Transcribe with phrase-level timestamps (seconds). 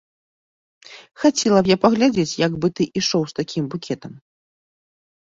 [1.23, 4.13] Хацела б я паглядзець, як бы ты ішоў з такім букетам.